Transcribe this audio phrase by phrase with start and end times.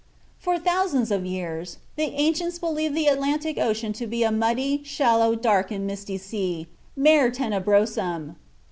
[0.39, 5.35] For thousands of years the ancients believed the Atlantic Ocean to be "a muddy, shallow,
[5.35, 8.35] dark, and misty sea, Mare tenebrosum."